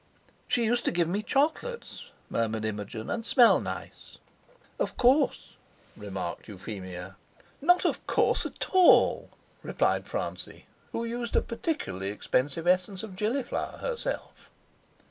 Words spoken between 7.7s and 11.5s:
of course at all!" replied Francie, who used a